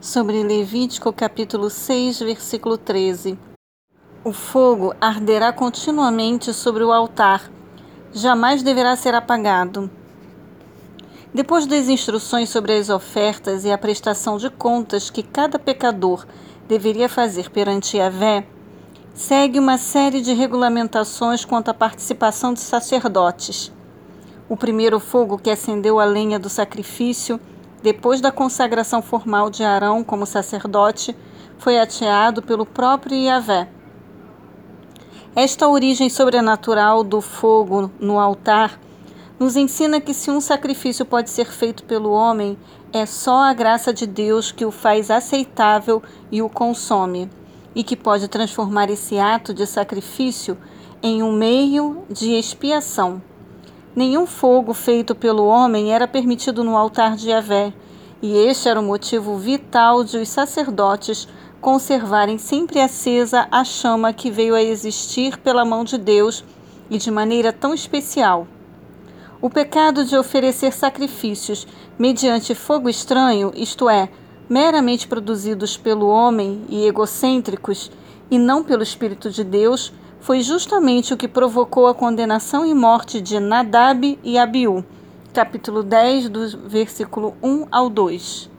[0.00, 3.38] sobre Levítico capítulo 6, versículo 13.
[4.24, 7.50] O fogo arderá continuamente sobre o altar,
[8.10, 9.90] jamais deverá ser apagado.
[11.34, 16.26] Depois das instruções sobre as ofertas e a prestação de contas que cada pecador
[16.66, 18.46] deveria fazer perante Yahvé,
[19.12, 23.70] segue uma série de regulamentações quanto à participação de sacerdotes.
[24.48, 27.38] O primeiro fogo que acendeu a lenha do sacrifício
[27.82, 31.16] depois da consagração formal de Arão como sacerdote,
[31.58, 33.68] foi ateado pelo próprio Yahvé.
[35.34, 38.80] Esta origem sobrenatural do fogo no altar
[39.38, 42.58] nos ensina que se um sacrifício pode ser feito pelo homem,
[42.92, 47.30] é só a graça de Deus que o faz aceitável e o consome,
[47.74, 50.58] e que pode transformar esse ato de sacrifício
[51.02, 53.22] em um meio de expiação.
[53.94, 57.72] Nenhum fogo feito pelo homem era permitido no altar de Yahvé,
[58.22, 61.26] e este era o motivo vital de os sacerdotes
[61.60, 66.44] conservarem sempre acesa a chama que veio a existir pela mão de Deus
[66.88, 68.46] e de maneira tão especial.
[69.42, 71.66] O pecado de oferecer sacrifícios
[71.98, 74.08] mediante fogo estranho, isto é,
[74.48, 77.90] meramente produzidos pelo homem e egocêntricos,
[78.30, 83.20] e não pelo Espírito de Deus, foi justamente o que provocou a condenação e morte
[83.20, 84.84] de Nadab e Abiú.
[85.32, 88.49] Capítulo 10, do versículo 1 ao 2.